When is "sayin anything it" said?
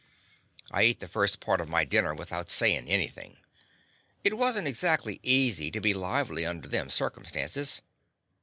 2.49-4.35